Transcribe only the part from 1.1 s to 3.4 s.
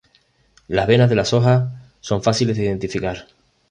de la hojas son fáciles de identificar.